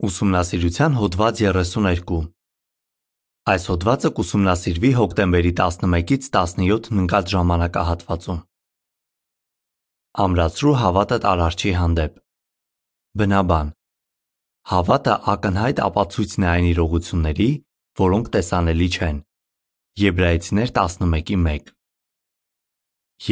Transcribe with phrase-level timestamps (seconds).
[0.00, 2.20] Ուսումնասիրության հոդված 32
[3.52, 8.38] Այս հոդվածը կուսումնասիրվի հոկտեմբերի 11-ից 17-ն ընկած ժամանակահատվածում։
[10.24, 12.16] Ամրացրու հավատդ Արարչի հանդեպ։
[13.20, 13.74] Բնաբան
[14.72, 17.52] Հավատը ակնհայտ ապացույցն է այն իրողությունների,
[18.00, 19.22] որոնք տեսանելի չեն։
[20.08, 21.72] Եբրայեցիներ 11:1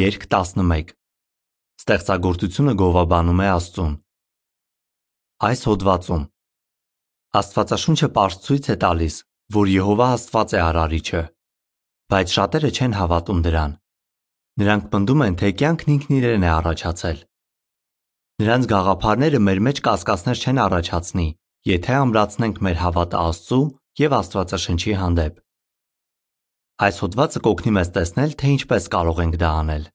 [0.05, 0.97] Երկ 11
[1.81, 3.95] Ստեղծագործությունը գովաբանում է Աստծուն։
[5.49, 6.29] Այս հոդվածում
[7.29, 9.15] Աստվածաշունչը པարզ ցույց է տալիս,
[9.53, 11.19] որ Եհովա Աստված է Արարիչը,
[12.09, 13.75] բայց շատերը չեն հավատում դրան։
[14.61, 17.19] Նրանք պնդում են, թե կյանքն ինքն իրեն է առաջացել։
[18.41, 21.27] Նրանց գաղափարները մեր մեջ կասկածներ չեն առաջացնի,
[21.69, 23.61] եթե ամրացնենք մեր հավատը Աստծու
[24.01, 25.39] եւ Աստվածաշնչի հանդեպ։
[26.89, 29.87] Այս հոդվածը կօգնի մեզ տեսնել, թե ինչպես կարող ենք դա անել։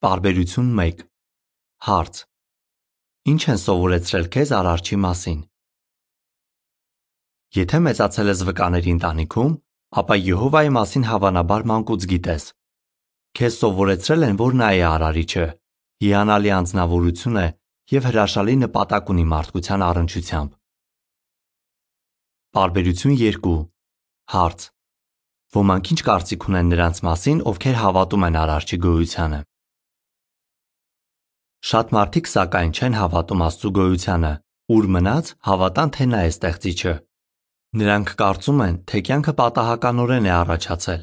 [0.00, 1.06] Բարբերություն 1
[1.90, 2.24] Հարց.
[3.28, 5.40] Ինչ են սովորեցրել քեզ Արարչի մասին։
[7.56, 9.50] Եթե մեծացել ես վկաների ընտանիքում,
[10.00, 12.46] ապա Եհովայի մասին հավանաբար մանկուց գիտես։
[13.36, 15.44] Քեզ սովորեցրել են, որ նա է Արարիչը,
[16.06, 17.46] հիանալի անձնավորություն է
[17.92, 20.50] եւ հրաշալի նպատակ ունի մարդկության առնչությամբ։
[22.56, 23.54] Բարբերություն 2
[24.30, 24.60] Հարց.
[25.60, 29.40] Ոմանք ինչ կարծիք ունեն նրանց մասին, ովքեր հավատում են Արարչի գոյությանը։
[31.60, 34.32] Շատ մարդիկ սակայն չեն հավատում Աստծո գոյությանը,
[34.72, 36.94] ուր մնաց հավատան, թե նա է ստեղծիչը։
[37.80, 41.02] Նրանք կարծում են, թե կյանքը պատահականորեն է առաջացել։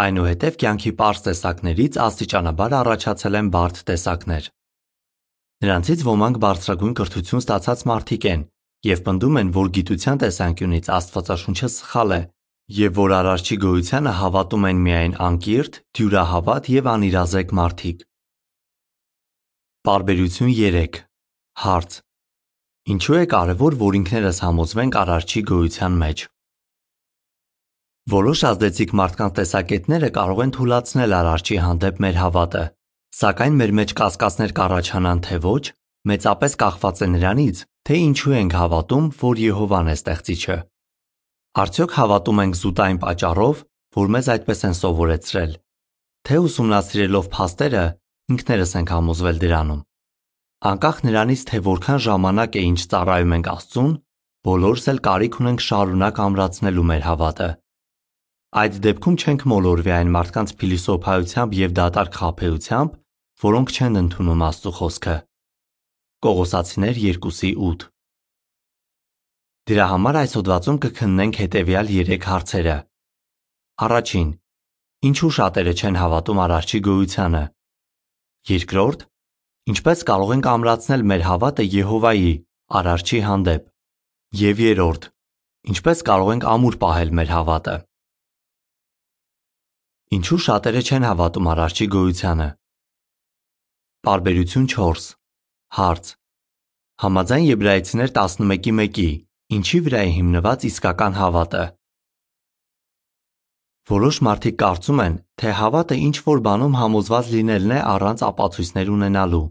[0.00, 4.50] Այնուհետև կյանքի པարզ տեսակներից աստիճանաբար առաջացել են բարդ տեսակներ։
[5.60, 8.44] Նրանցից ոմանք բարձրագույն կրթություն ստացած մարդիկ են
[8.90, 12.20] եւ պնդում են, որ գիտության տեսանկյունից Աստվածաշունչը սխալ է
[12.80, 18.06] եւ որ Արարչի գոյությանը հավատում են միայն անկիրթ, դյուրահավատ եւ անիրազեկ մարդիկ։
[19.80, 20.96] Բարբերություն 3
[21.62, 21.94] Հարց.
[22.92, 26.24] Ինչու է կարևոր, որ ինքներս համոզվենք Արարչի գոյության մեջ։
[28.12, 32.64] Որոշ ազդեցիկ մարդկանց տեսակետները կարող են թուլացնել Արարչի հանդեպ մեր հավատը,
[33.20, 35.64] սակայն մեր մեջ կասկածներ կառաջանան թե ոչ,
[36.12, 40.58] մեծապես կախված է նրանից, թե ինչու ենք հավատում, որ Եհովան է ստեղծիչը։
[41.64, 43.64] Արդյոք հավատում ենք զուտ այն պատճառով,
[43.96, 45.56] որ մեզ այդպես են սովորեցրել,
[46.28, 47.86] թե ուսումնասիրելով փաստերը
[48.34, 49.80] ինքներս ենք համոզվել դրանում։
[50.70, 53.92] Անկախ նրանից, թե որքան ժամանակ է ինչ ծառայում ենք Աստծուն,
[54.48, 57.48] բոլորս էլ կարիք ունենք շարունակ ամրացնելու մեր հավատը։
[58.60, 62.94] Այդ դեպքում չենք մոլորվի այն մարդկանց փիլիսոփայությամբ եւ դատարկ խափեությամբ,
[63.44, 65.16] որոնք չեն ընդունում Աստծո խոսքը։
[66.26, 67.86] Կողոսացիներ 2:8
[69.70, 72.76] Դրա համար այս հոդվածում կքննենք հետևյալ 3 հարցերը։
[73.86, 74.28] Առաջին.
[75.08, 77.42] Ինչու շատերը չեն հավատում Արարչի գոյությանը։
[78.48, 79.02] Երկրորդ.
[79.68, 82.30] Ինչպես կարող ենք ամրացնել մեր հավատը Եհովայի,
[82.80, 83.66] Արարչի հանդեպ։
[84.40, 85.02] Եվ երրորդ.
[85.70, 87.74] Ինչպես կարող ենք ամուր պահել մեր հավատը։
[90.16, 92.48] Ինչու շատերը չեն հավատում Արարչի գոյությանը։
[94.08, 95.04] Բարբերություն 4
[95.76, 96.14] Հարց.
[97.04, 99.10] Համաձայն Եբրայեցիներ 11:1-ի,
[99.60, 101.64] ինչի վրա է հիմնված իսկական հավատը։
[103.90, 109.46] Որոշ մարդիկ կարծում են, թե հավատը ինչ որ բանում համոզված լինելն է առանց ապացույցներ ունենալու։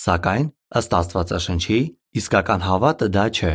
[0.00, 0.46] Սակայն,
[0.80, 1.80] ըստ Աստվածաշնչի,
[2.20, 3.52] իսկական հավատը դա չէ։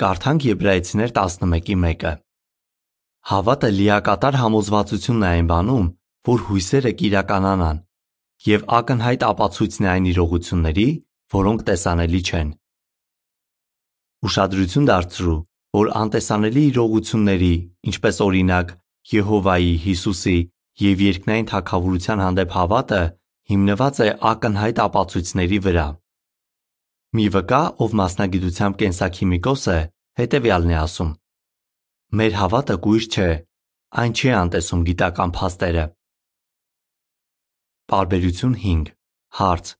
[0.00, 2.14] Կարդանք Եբրայեցիներ 11:1-ը։
[3.30, 5.86] Հավատը լիակատար համոզվածությունն է այն բանում,
[6.30, 7.84] որ հույսերը կիրականանան,
[8.48, 10.88] եւ ակնհայտ ապացույցն է այն իրողությունների,
[11.36, 12.48] որոնք տեսանելի չեն։
[14.24, 15.38] Ուշադրություն դարձրու,
[15.76, 17.54] որ անտեսանելի իրողությունների,
[17.90, 18.79] ինչպես օրինակ
[19.10, 20.36] Եհովայի, Հիսուսի
[20.80, 23.00] եւ երկնային թագավորության հանդեպ հավատը
[23.50, 25.86] հիմնված է ակնհայտ ապացույցների վրա։
[27.18, 29.78] Մի վկա, ով մասնագիտությամբ կենսաքիմիկոս է,
[30.20, 31.10] հետևյալն է ասում.
[32.20, 33.30] Մեր հավատը կույր չէ,
[34.00, 35.84] այն չի անտեսում գիտական փաստերը։
[37.90, 38.92] Բարբերություն 5
[39.40, 39.72] Հարց.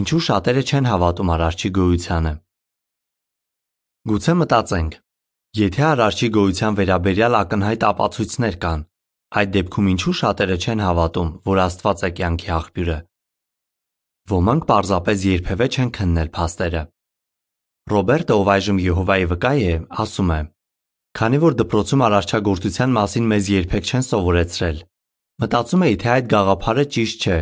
[0.00, 2.32] Ինչու շատերը չեն հավատում Արարչի գոյությանը։
[4.10, 4.92] Գուցե մտածենք,
[5.58, 8.82] եթե Արարչի գոյության վերաբերյալ ակնհայտ ապացույցներ կան,
[9.40, 12.98] այդ դեպքում ինչու շատերը չեն հավատում, որ Աստված է կյանքի աղբյուրը։
[14.30, 16.82] Ոմանք պարզապես երբևէ չեն քննել փաստերը։
[17.90, 19.74] Ռոբերտը, ով այժմ Եհովայի վկա է,
[20.04, 20.40] ասում է.
[21.18, 24.78] Քանի որ դպրոցում արարչագործության մասին մեզ երբեք չեն սովորեցրել,
[25.42, 27.38] մտածում էի, թե այդ գաղափարը ճիշտ չէ։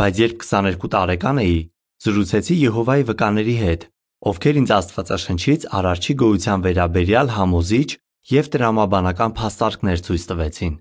[0.00, 1.58] Բայց երբ 22 տարեկան էի,
[2.04, 3.84] զրուցեցի Եհովայի վկաների հետ,
[4.24, 7.88] ովքեր ինձ Աստվածաշնչից Արարչի գոյության վերաբերյալ համոզիչ
[8.32, 10.74] եւ տրամաբանական փաստարկներ ցույց տվեցին։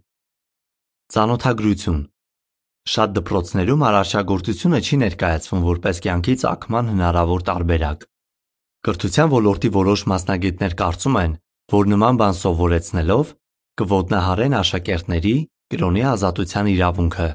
[1.13, 1.99] Ծանոթագրություն.
[2.93, 8.07] Շատ դպրոցներում արարչագործությունը չի ներկայացվում որպես կյանքի ծագման հնարավոր տարբերակ։
[8.83, 11.37] Կրթության ոլորտի որոշ մասնագետներ կարծում են,
[11.73, 13.31] որ նման բան սովորեցնելով
[13.83, 15.35] կոտնահարեն աշակերտների
[15.73, 17.29] կրոնի ազատության իրավունքը։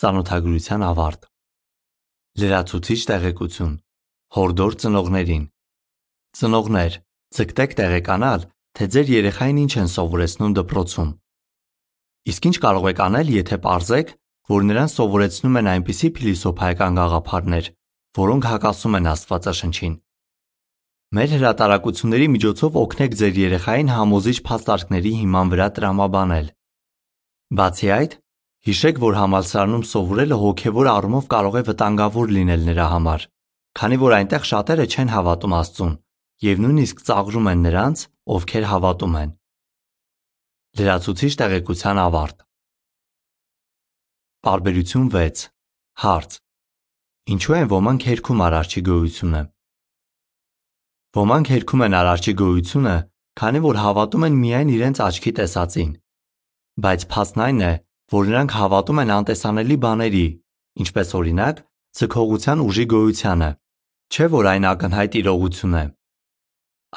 [0.00, 1.26] Ծանոթագրության ավարտ։
[2.40, 3.72] Լրացուցիչ տեղեկություն։
[4.34, 5.44] Հորդոր ծնողներին։
[6.36, 6.96] Ծնողներ,
[7.36, 8.46] ձգտեք տեղեկանալ,
[8.76, 11.10] թե ձեր երեխային ինչ են սովորեցնում դպրոցում։
[12.26, 14.08] Իսկ ինչ կարող եք անել, եթե ողջեք,
[14.50, 17.70] որ նրան սովորեցնում են այնպիսի փիլիսոփայական գաղափարներ,
[18.18, 19.94] որոնք հակասում են Աստվածաշնչին։
[21.16, 26.46] Մեր հրատարակությունների միջոցով օգնեք ձեր երեխային համոզիչ փաստարկների հիման վրա տրամաբանել։
[27.56, 28.18] Բացի այդ,
[28.66, 33.26] հիշեք, որ համալսարանում սովորելը հոգևոր առումով կարող է վտանգավոր լինել նրա համար,
[33.76, 35.94] քանի որ այնտեղ շատերը չեն հավատում Աստծուն
[36.46, 38.04] եւ նույնիսկ ծաղրում են նրանց,
[38.36, 39.34] ովքեր հավատում են։
[40.76, 42.38] Լրացուցիչ տեղեկության ավարտ։
[44.46, 45.44] Պարբերություն 6
[46.06, 46.38] Հարց.
[47.36, 49.42] Ինչու են ոմանք հերքում Արարչի գոյությունը։
[51.16, 52.96] Ոմանք հերքում են Արարչի գոյությունը,
[53.40, 55.92] քանի որ հավատում են միայն իրենց աչքի տեսածին։
[56.86, 57.72] Բայց փաստն այն է,
[58.16, 60.26] որ նրանք հավատում են անտեսանելի բաների,
[60.84, 61.62] ինչպես օրինակ,
[61.96, 63.50] ցքողության ուժի գոյությանը,
[64.12, 65.84] չէ որ այն ակնհայտ իրողություն է։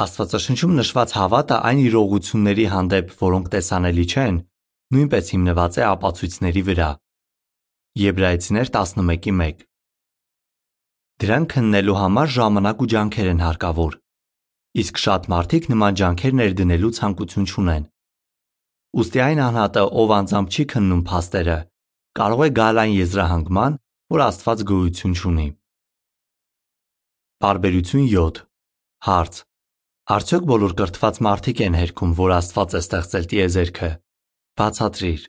[0.03, 4.37] Աստվածաշնչում նշված հավատը այն իրողությունների հանդեպ, որոնք տեսանելի չեն,
[4.95, 6.89] նույնպես հիմնված է ապացույցների վրա։
[7.99, 9.65] Եբրայեցիներ 11:1
[11.19, 13.93] Դրանք քննելու համար ժամանակ ու ջանքեր են հարկավոր,
[14.79, 17.83] իսկ շատ մարդիկ նման ջանքեր ներդնելու ցանկություն չունեն։
[18.99, 21.57] Ոստի այն անհատը, ով անձամբ չի քննում փաստերը,
[22.19, 23.79] կարող է գալ այն եզրահանգման,
[24.15, 25.58] որ Աստված գոյություն չունի։
[27.39, 28.39] Բարբերություն 7
[29.07, 29.37] Հարց.
[30.11, 33.87] Արդյոք բոլոր կրթված մարդիկ են հերքում, որ Աստված է ստեղծել տիեզերքը։
[34.59, 35.21] Բացատրիր։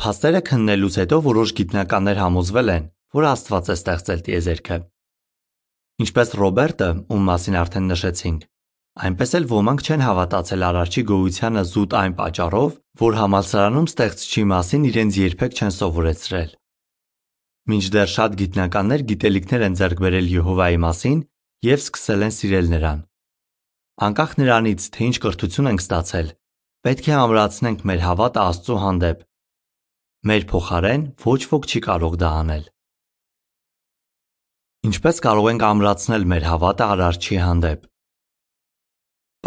[0.00, 2.86] Փաստերը քննելուց հետո որոշ գիտնականներ համոզվել են,
[3.18, 4.78] որ Աստված է ստեղծել տիեզերքը։
[6.08, 8.46] Ինչպես Ռոբերտը, ում մասին արդեն նշեցինք,
[9.04, 12.72] այնպես էլ ոմանք չեն հավատացել Արարչի գոյությանը զուտ այն պատճառով,
[13.04, 16.57] որ համալսարանում ստեղծչի մասին իրենց երբեք չեն սովորեցրել։
[17.68, 21.18] Մինչդեռ շատ գիտնականներ գիտելիքներ են ձեռք բերել Եհովայի մասին
[21.68, 23.00] եւ սկսել են սիրել նրան։
[24.08, 26.28] Անկախ նրանից, թե ինչ կրթություն ենք ստացել,
[26.86, 29.28] պետք է ամրացնենք մեր հավատը Աստծո հանդեպ
[30.26, 32.64] Մեր փոխարեն ոչ ոք չի կարող դա անել։
[34.88, 37.86] Ինչպես կարող ենք ամրացնել մեր հավատը Արարչի հանդեպ։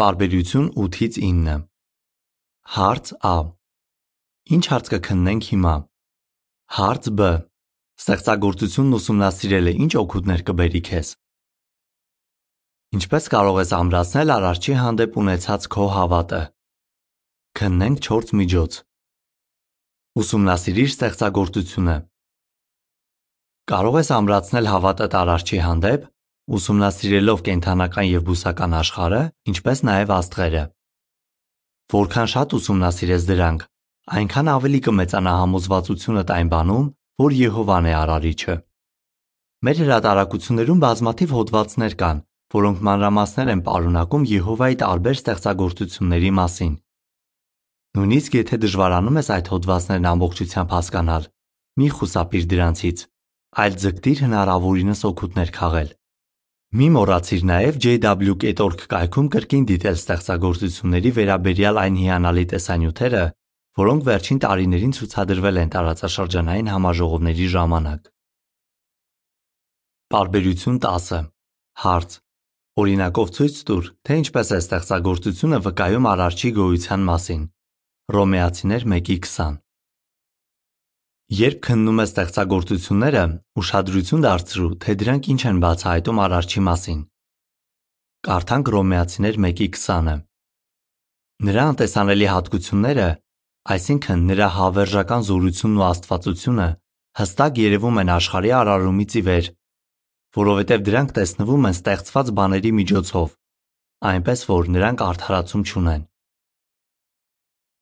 [0.00, 1.58] Պարբերություն 8-ից 9
[2.76, 3.36] Հարց Ա.
[4.56, 5.74] Ինչ հարց կքննենք հիմա։
[6.78, 7.30] Հարց Բ.
[8.00, 11.10] Ստեղծագործությունն ուսումնասիրելը ինչ օգուտներ կբերի քեզ։
[12.92, 16.40] Ինչպես կարող ես ամրացնել Արարչի հանդեպ ունեցած քո հավատը։
[17.58, 18.78] Քննենք 4 միջոց։
[20.22, 21.96] Ուսումնասիրիր ստեղծագործությունը։
[23.72, 26.06] Կարող ես ամրացնել հավատդ Արարչի հանդեպ,
[26.52, 29.20] ուսումնասիրելով կենդանական եւ բուսական աշխարհը,
[29.52, 30.64] ինչպես նաեւ աստղերը։
[31.92, 33.64] Որքան շատ ուսումնասիրես դրանք,
[34.18, 36.86] այնքան ավելի կմեծանա համոզվածությունդ այն բանում,
[37.20, 38.54] որ Եհովան է արարիչը։
[39.62, 42.22] Մեր հրատարակություններում բազմաթիվ հոդվածներ կան,
[42.56, 46.72] որոնք մանրամասներ են պարունակում Եհովայի տարբեր ստեղծագործությունների մասին։
[47.92, 51.24] Նույնիսկ եթե դժվարանում ես այդ հոդվածներն ամբողջությամբ հասկանալ,
[51.82, 53.04] մի խուսափիր դրանցից,
[53.62, 55.90] այլ ձգտիր հնարավորինս օգուտներ քաղել։
[56.72, 63.24] Մի մոռացիր նաև jw.org կայքում կրկին դիտել ստեղծագործությունների վերաբերյալ այն հիանալի տեսանյութերը,
[63.80, 68.10] որոնք վերջին տարիներին ցուցադրվել են տարածաշրջանային համաժողովների ժամանակ։
[70.12, 71.24] Պարբերություն 10
[71.82, 72.10] Հարց.
[72.82, 77.42] Օրինակով ցույց տուր, թե ինչպես է ստեղծագործությունը վկայում արարչի գոյության մասին։
[78.12, 79.56] Հռոմեացիներ 1:20
[81.32, 83.24] Երբ քննում ես ստեղծագործությունները,
[83.62, 86.98] ուշադրություն դարձրու, թե դրանք ինչ են բացահայտում Արարչի մասին։
[88.28, 90.16] Կարդանք Հռոմեացիներ 1:20-ը։
[91.48, 93.08] Նրա անտեսանելի հատկությունները,
[93.70, 96.68] այսինքն նրա հավերժական զորությունն ու աստվածությունը,
[97.22, 99.50] հստակ երևում են աշխարհի արարումից ի վեր,
[100.38, 103.28] որովհետև դրանք տեսնվում են ստեղծված բաների միջոցով,
[104.12, 106.02] այնպես որ նրանք արդարացում չունեն։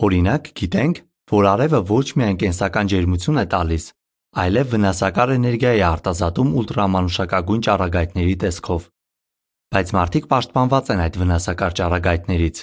[0.00, 3.84] Օրինակ, գիտենք, որ արևը ոչ միայն կենսական ջերմություն է տալիս,
[4.40, 8.88] այլև վնասակար էներգիա է արտազատում ուլտրամանուշակագույն ճառագայթների տեսքով։
[9.70, 12.62] Բայց մարդիկ պաշտպանված են այդ վնասակար ճառագայթներից։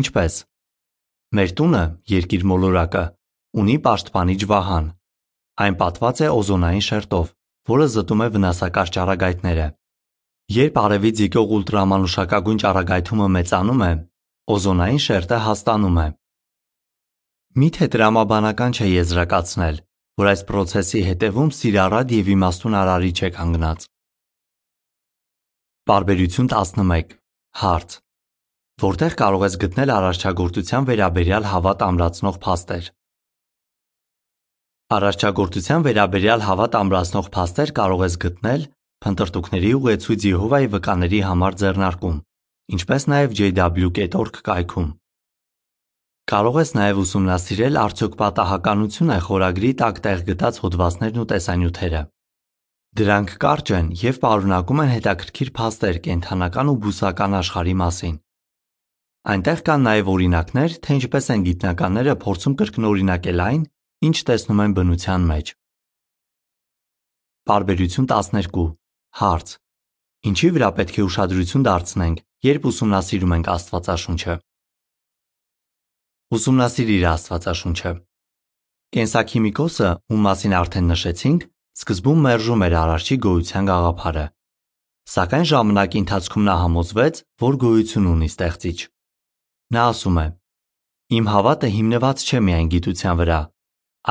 [0.00, 0.34] Ինչպես։
[1.30, 3.02] Մեր տունը, երկիր մոլորակը,
[3.62, 4.86] ունի պաշտպանիչ վահան։
[5.62, 7.28] Այն պատված է օզոնային շերտով,
[7.70, 9.66] որը զտում է վնասակար ճառագայթները։
[10.56, 13.92] Երբ արևից եկող ուլտրամանուշակագույն ճառագայթումը մեծանում է,
[14.56, 16.08] օզոնային շերտը հաստանում է։
[17.60, 19.80] Միթե տրամաբանական չէ եզրակացնել,
[20.18, 23.90] որ այս process-ի հետևում սիրառատ և իմաստուն արարիչ է կանգնած։
[25.90, 27.18] Պարբերություն 11
[27.62, 28.00] Հարց.
[28.80, 32.86] Որտեղ կարող ես գտնել արարչագործության վերաբերյալ հավատ ամրացնող փաստեր։
[34.96, 38.64] Արարչագործության վերաբերյալ հավատ ամրացնող փաստեր կարող ես գտնել
[39.04, 42.16] փնտրտուքների ուղեցույց Եհովայի վկաների համար ձեռնարկում,
[42.76, 44.88] ինչպես նաև jw.org կայքում։
[46.30, 52.02] Կարող ես նաև ուսումնասիրել արդյոք պատահականություն է խորագրի տակ տեղ գտած հոդվածներն ու տեսանյութերը։
[53.00, 58.18] Դրանք կարճ են և պարունակում են հետաքրքիր փաստեր կենդանական ու բուսական աշխարհի մասին։
[59.20, 63.64] Այնտեղ կան նաև օրինակներ, թե ինչպես են գիտնականները փորձում կրկնօրինակել այն,
[64.08, 65.50] ինչ տեսնում են բնության մեջ։
[67.50, 68.62] Պարբերություն 12
[69.20, 69.52] Հարց.
[70.30, 74.36] Ինչի վրա պետք է ուշադրություն դարձնենք, երբ ուսումնասիրում ենք Աստվածաշունչը։
[76.40, 77.92] Ուսումնասիրիր Աստվածաշունչը։
[78.96, 81.44] Կենսաքիմիկոսը, ում մասին արդեն նշեցինք,
[81.80, 84.24] սկզբում մերժում էր Արարչի գոյության գաղափարը։
[85.10, 88.78] Սակայն ժամանակի ընթացքում նա համոզվեց, որ գոյություն ունի Ստեղծիչ։
[89.70, 90.26] Նա ասում է.
[91.14, 93.38] Իմ հավատը հիմնված չէ միայն գիտության վրա,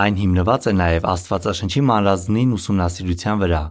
[0.04, 3.62] այն հիմնված է նաև Աստվածաշնչի մանրազնին ուսումնասիրության վրա։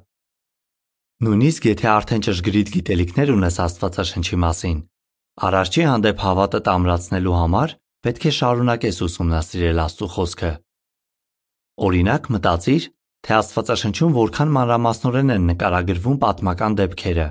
[1.25, 4.79] Նույնիսկ եթե արդեն ճշգրիտ գիտելիքներ ունես Աստվածաշնչի մասին,
[5.49, 10.53] Արարչի հանդեպ հավատդ ամրացնելու համար պետք է շարունակես ուսումնասիրել Աստծո Խոսքը։
[11.89, 12.87] Օրինակ, մտածիր,
[13.23, 17.27] թե Աստվածաշնչում որքան մանրամասնորեն են նկարագրվում պատմական դեպքերը։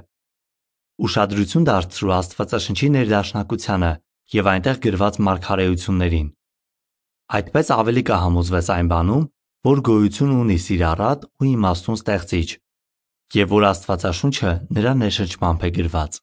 [1.08, 3.92] Ուշադրություն դարձրու Աստվածաշնչի ներդաշնակությանը
[4.36, 6.30] և այնտեղ գրված մարգարեություններին։
[7.38, 9.26] Այդպես ավելի կհամոզվես այն բանում,
[9.68, 12.48] որ գոյություն ունի սիրառատ ու իմաստուն Ստեղծիչ,
[13.38, 16.20] և որ Աստվածաշունչը նրա ներշնչմամբ է գրված։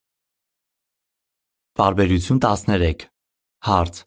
[1.81, 3.07] Պարբերություն 13
[3.65, 4.03] Հարց.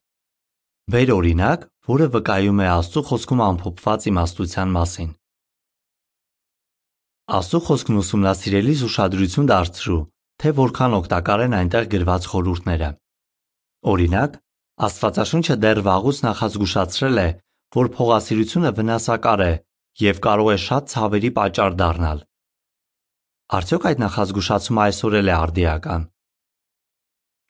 [0.94, 5.10] Բեր օրինակ, որը վկայում է Աստծո Խոսքում ամփոփված իմաստության մասին։
[7.38, 10.00] Աստծո Խոսքն ուսումնասիրելիս ուշադրություն դարձրու,
[10.38, 12.90] թե որքան օգտակար են այնտեղ գրված խորհուրդները։
[13.86, 14.38] Օրինակ,
[14.78, 17.28] Աստվածաշունչը դեռ վաղուց նախազգուշացրել է,
[17.78, 19.54] որ փողասիրությունը վնասակար է
[20.02, 22.20] և կարող է շատ ցավերի պատճառ դառնալ։
[23.58, 26.06] Արդյոք այդ նախազգուշացումը այսօր էլ է արդիական։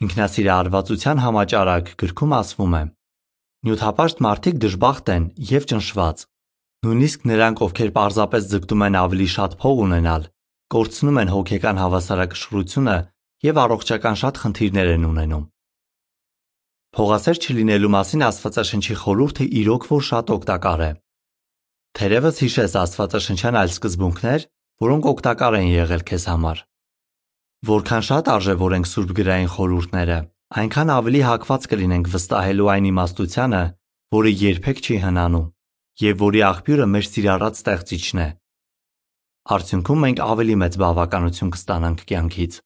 [0.07, 2.83] Ինքնասիրահարվածության համաճարակ գրքում ասվում է.
[3.67, 6.25] Նյութապաշտ մարդիկ դժբախտ են և ճնշված։
[6.87, 10.27] Նույնիսկ նրանք, ովքեր պարզապես ձգտում են ավելի շատ փող ունենալ,
[10.77, 12.97] կորցնում են հոգեկան հավասարակշռությունը
[13.47, 15.45] և առողջական շատ խնդիրներ են ունենում։
[16.97, 20.87] Փողասեր չլինելու մասին Աստվածաշնչի խորհուրդը իրոք որ շատ օգտակար է։
[21.97, 24.45] Թերևս հիշես աստվածաշնչյան այլ սկզբունքներ,
[24.81, 26.63] որոնք օգտակար են եղել քեզ համար։
[27.69, 30.17] Որքան շատ արժևորենք սուրբ գրային խորհուրդները,
[30.57, 33.61] այնքան ավելի հակված կլինենք վստահելու այն իմաստությանը,
[34.17, 35.47] որը երբեք չի հնանում,
[36.01, 38.29] և որի աղբյուրը մեր սիրառատ Ստեղծիչն է։
[39.57, 42.57] Արդյունքում մենք ավելի մեծ բավականություն կստանանք կյանքից։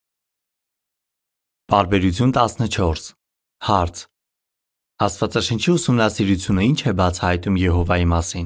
[1.72, 3.12] Պարբերություն 14
[3.62, 4.11] Հարց.
[5.02, 8.44] Աստվածաշնչի ուսումնասիրությունը ի՞նչ է բացահայտում Եհովայի մասին։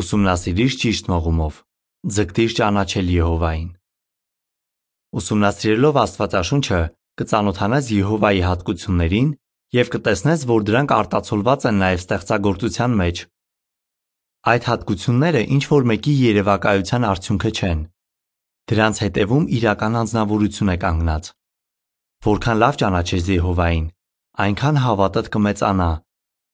[0.00, 1.60] Ուսումնասիրիր ճիշտ մղումով։
[2.16, 3.70] Ձգտիր ճանաչել Եհովային։
[5.20, 6.82] Ուսումնասիրելով Աստվածաշունչը
[7.22, 9.32] կծանոթանաս Եհովայի հատկություններին
[9.80, 13.24] և կտեսնես, որ դրանք արտացոլված են նաև ստեղծագործության մեջ։
[14.52, 17.82] Այդ հատկությունները ինչ որ մեկի երևակայության արդյունքը չեն։
[18.68, 21.34] Դրանց հետևում իրական անձնավորություն է կանգնած։
[22.28, 23.86] Որքան լավ ճանաչես Եհովային,
[24.42, 25.88] այնքան հավատդ կմեծանա,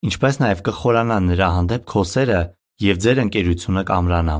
[0.04, 2.40] ինչպես նաև կխորանան նրա հանդեպ քո սերը
[2.84, 4.34] և ձեր ընկերությունը կամրանա։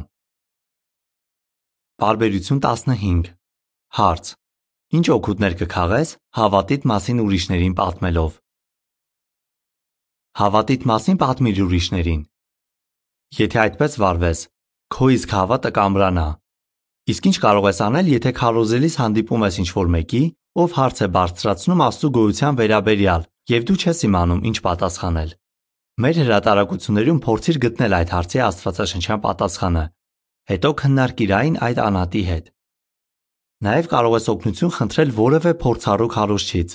[2.05, 3.31] Պարբերություն 15
[4.01, 4.29] Հարց.
[4.91, 8.37] Ինչ օգուտներ կքաղես հավատիդ մասին ուրիշներին պատմելով։
[10.41, 12.23] Հավատիդ մասին պատմիր ուրիշներին։
[13.41, 14.41] Եթե այդպես վարվես,
[14.95, 16.27] քո իսկ հավատը կամրանա։
[17.11, 20.23] Իսկ ինչ կարող ես անել, եթե քարոզելիս հանդիպում ես ինչ-որ մեկի,
[20.61, 25.31] ով հարց է բարձրացնում Աստծո գոյության վերաբերյալ, և դու չես իմանում ինչ պատասխանել։
[26.01, 29.85] Մեր հրատարակություններում փորձիր գտնել այդ հարցի աստվածաշնչյան պատասխանը,
[30.51, 32.47] հետո քննարկիր այն այդ անհատի հետ։
[33.61, 36.71] Նաև կարող ես օգնություն խնդրել որևէ փորձառու քարոզչից։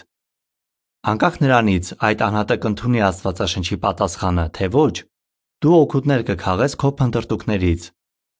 [1.06, 4.96] Անկախ նրանից այդ անհատը կընդունի Աստվածաշնչի պատասխանը, թե ոչ,
[5.66, 7.90] դու օգուտներ կքաղես քո փնտրտուքներից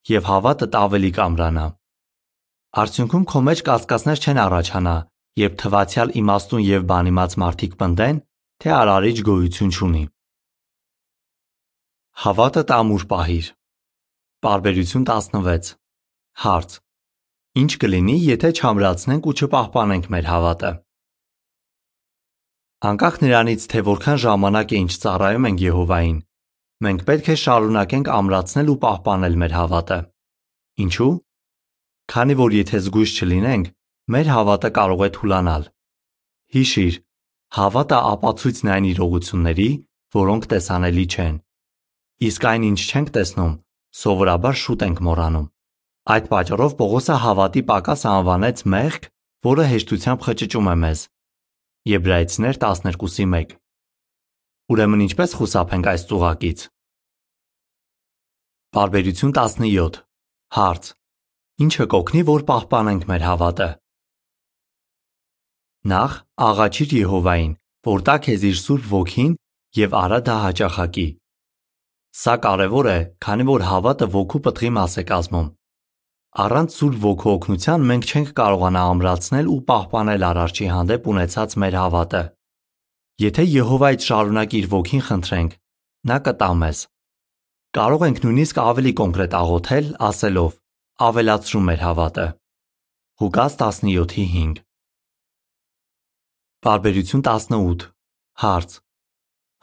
[0.06, 1.66] և հավատդ ավելի կամրանա։
[2.76, 4.94] Արդյունքում քո մեջ կասկածներ չեն առաջանա,
[5.40, 8.18] երբ թվացյալ իմաստուն և բանիմաց մարդիկ պնդեն,
[8.60, 10.02] թե Արարիչ գոյություն չունի։
[12.26, 13.48] Հավատդ ամուր պահիր։
[14.44, 15.72] Պարբերություն 16
[16.44, 16.76] Հարց.
[17.56, 20.72] Ինչ կլինի, եթե չամրացնենք ու չպահպանենք մեր հավատը։
[22.92, 26.18] Անկախ նրանից, թե որքան ժամանակ է ինչ ծառայում ենք Եհովային,
[26.84, 29.98] մենք պետք է շարունակենք ամրացնել ու պահպանել մեր հավատը։
[30.84, 31.25] Ինչու՞։
[32.06, 33.66] Քանի որ եթե զգույշ չլինենք,
[34.14, 35.64] մեր հավատը կարող է թուլանալ։
[36.54, 36.94] Հիշիր,
[37.56, 39.68] հավատը ապացույցն է այն իրողությունների,
[40.16, 41.36] որոնք տեսանելի չեն։
[42.26, 43.52] Իսկ այն, ինչ չենք տեսնում,
[44.00, 45.48] սովորաբար շուտ ենք մոռանում։
[46.06, 49.08] Այդ պատճառով Պողոսը հավատի պակասը անվանեց մեղք,
[49.46, 51.00] որը հեշտությամբ խճճում է մեզ։
[51.96, 53.56] Եբրայեցիներ 12:1
[54.66, 56.62] Ուրեմն ինչպես խուսափենք այս ծուղակից։
[58.76, 60.00] Բարբերություն 17
[60.56, 60.84] Հարց.
[61.56, 63.66] Ինչը կօգնի, որ պահպանենք մեր հավատը։
[65.92, 67.54] Նախ աղաչիր Եհովային,
[67.88, 69.30] որ տա քեզ իր Սուրբ Ոգին
[69.78, 71.04] եւ արա դա հաճախակի։
[72.20, 75.48] Սա կարևոր է, քանի որ հավատը ոգու պտղի մաս է կազմում։
[76.44, 82.22] Առանց Սուրբ Ոգու օգնության մենք չենք կարողանա ամրացնել ու պահպանել Արարչի հանդեպ ունեցած մեր հավատը։
[83.24, 85.56] Եթե Եհովայից շարունակ իր ոգին խնդրենք,
[86.12, 86.84] նա կտա մեզ։
[87.80, 90.52] Կարող ենք նույնիսկ ավելի կոնկրետ աղոթել, ասելով.
[90.96, 92.24] Ավելացրու մեր հավատը։
[93.20, 94.60] Ղուկաս 17:5
[96.64, 97.82] Բարբերություն 18
[98.42, 98.70] Հարց.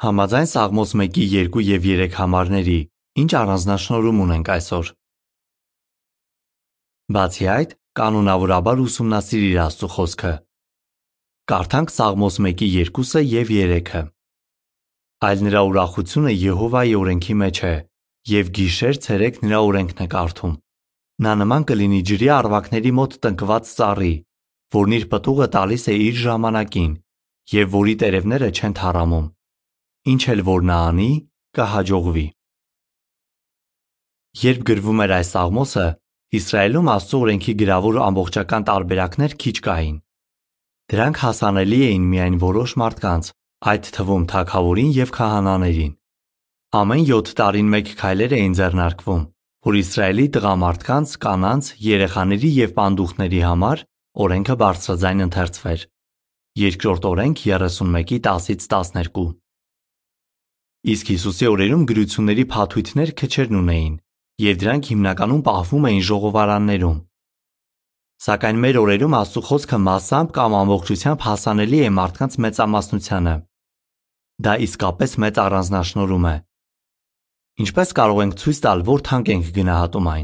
[0.03, 2.77] Համաձայն Սաղմոս 1-ի 2 եւ 3 համարների,
[3.23, 4.91] ինչ առանձնահատկություն ունենք այսօր։
[7.17, 10.33] Բացի այդ, կանոնավորաբար ուսումնասիրիր Աստծո խոսքը։
[11.49, 14.03] Կարդանք Սաղմոս 1-ի 2-ը եւ 3-ը։
[15.25, 17.73] Այլ նրա ուրախությունը Եհովայի օրենքի մեջ է,
[18.37, 20.62] եւ գիշեր-ցերեկ նրա օրենքն է կարդում։
[21.23, 24.13] Նա նման կլինի ջրի առվակների մոտ տնկված ծառի,
[24.75, 26.93] որն իր պտուղը տալիս է իր ժամանակին
[27.53, 29.27] եւ որի տերևները չեն թառամում։
[30.13, 31.11] Ինչ էլ որ նա անի,
[31.59, 32.25] կհաջողվի։
[34.43, 35.85] Երբ գրվում էր այս աղմոսը,
[36.33, 39.97] Իսրայելում Աստծո օրենքի գրավոր ամբողջական տարբերակներ քիչ կային։
[40.93, 43.29] Դրանք հասանելի էին միայն որոշ մարդկանց,
[43.73, 45.93] այդ թվում թագավորին եւ քահանաներին։
[46.79, 49.21] Ամեն 7 տարին մեկ քայլեր էին ձեռնարկվում,
[49.63, 53.83] որ Իսրայելի տղամարդկանց, կանանց, երեխաների եւ պանդուխների համար
[54.23, 55.85] օրենքը բարձրաձայն ընթերցվեր։
[56.63, 59.23] Երկրորդ օրենք 31-ի 10-ից 12։
[60.93, 63.95] Իսկ Հիսուսի օրերում գրությունների փաթույթներ քչերն ունեին,
[64.43, 66.99] եւ դրանք հիմնականում պահվում էին ժողովարաններում։
[68.23, 73.35] Սակայն մեր օրերում Աստծո խոսքը massամբ կամ ամբողջությամբ հասանելի է մարդկանց մեծամասնությանը։
[74.43, 76.35] Դա իսկապես մեծ առանձնահատկություն է,
[77.61, 80.23] Ինչպես կարող ենք ցույց տալ, որ թանկ ենք գնահատում այն։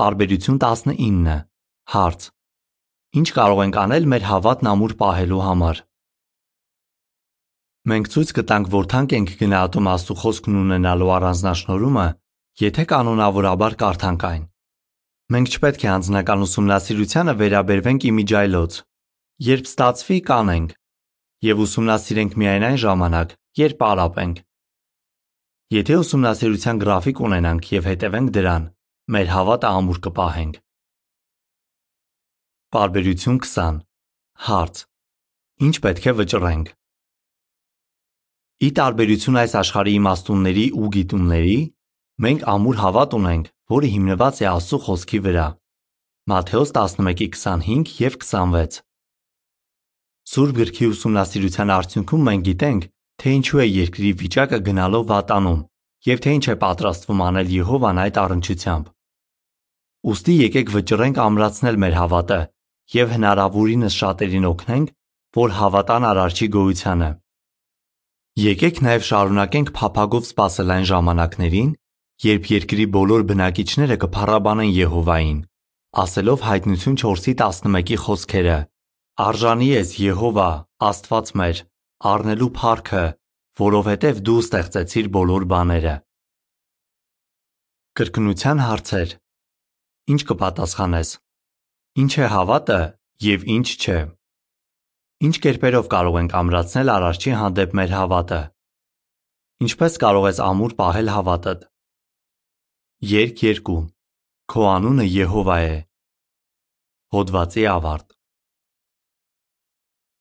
[0.00, 1.34] Բարբերություն 19
[1.92, 2.24] Հարց.
[3.20, 5.82] Ինչ կարող ենք անել մեր հավատն ամուր պահելու համար։
[7.92, 12.06] Մենք ցույց կտանք, որ թանկ ենք գնահատում Աստծո խոսքն ունենալու առանձնահատկությունը,
[12.64, 14.42] եթե կանոնավորաբար կարդանք այն։
[15.36, 18.80] Մենք չպետք է անձնական ուսումնասիրությանը վերաբերվենք իմիջայլոց։
[19.44, 20.74] Երբ ստացվի, կանենք,
[21.52, 24.45] եւ ուսումնասիրենք միայն այն ժամանակ, երբ արապ ենք։
[25.74, 28.66] Եթե ուսումնասիրության գրաֆիկ ունենանք և հետևենք դրան,
[29.10, 30.60] մեր հավատը ամուր կպահենք։
[32.76, 33.80] Պարբերություն 20
[34.46, 34.84] Հարց.
[35.66, 36.70] Ինչ պետք է վճռենք։
[38.62, 41.58] Ի տարբերություն այս աշխարհի իմաստունների ու գիտունների,
[42.22, 45.46] մենք ամուր հավատ ունենք, որը հիմնված է Աստծո խոսքի վրա։
[46.30, 48.82] Մատթեոս 11:25 եւ 26
[50.30, 52.86] Սուրբ գրքի ուսումնասիրության արդյունքում մենք գիտենք,
[53.22, 55.62] թե ինչու է երկրի վիճակը գնալով վատանում
[56.06, 58.90] և թե ինչ է պատրաստվում անել Եհովան այդ առնչությամբ։
[60.06, 62.40] Ուստի եկեք վճռենք ամրացնել մեր հավատը
[62.94, 64.92] և հնարավորինս շատերին օգնենք,
[65.36, 67.08] որ հավատան Արարչի գոյությանը։
[68.46, 71.70] Եկեք նաև շարունակենք փափագով սպասել այն ժամանակներին,
[72.26, 75.38] երբ երկրի բոլոր բնակիչները կփառաբանեն Եհովային,
[76.04, 78.58] ասելով Հայտնություն 4:11-ի խոսքերը.
[79.26, 80.50] Արժանի ես Եհովա,
[80.86, 81.62] Աստված մեր,
[82.04, 83.04] առնելու փառքը,
[83.60, 85.94] որովհետև դու ստեղծեցիր բոլոր բաները։
[87.96, 89.14] Կրկնության հարցեր։
[90.12, 91.12] Ինչ կպատասխանես։
[92.02, 92.80] Ինչ է հավատը
[93.26, 93.98] եւ ինչ չէ։
[95.26, 98.40] Ինչ կերպերով կարող ենք ամրացնել Արարչի հանդեպ մեր հավատը։
[99.66, 101.64] Ինչպես կարող ես ամուր պահել հավատդ։
[103.16, 103.78] Երկ 2
[104.52, 105.72] Քո անունը Եհովա է։
[107.16, 108.15] Հոդվացի ավարտ։